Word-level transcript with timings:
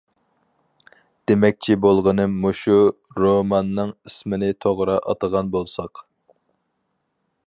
دېمەكچى 1.31 1.75
بولغىنىم 1.83 2.33
مۇشۇ 2.45 2.77
روماننىڭ 3.25 3.93
ئىسمىنى 4.09 4.51
توغرا 4.67 4.97
ئاتىغان 5.11 5.53
بولساق. 5.57 6.05